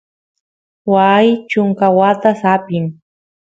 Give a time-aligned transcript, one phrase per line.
[0.93, 2.85] waay chunka watas apin